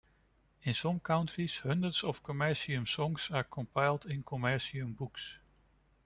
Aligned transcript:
In 0.63 0.73
some 0.73 0.99
countries, 0.99 1.59
hundreds 1.59 2.03
of 2.03 2.23
commercium 2.23 2.87
songs 2.87 3.27
are 3.29 3.43
compiled 3.43 4.07
in 4.07 4.23
commercium 4.23 4.95
books. 4.97 5.35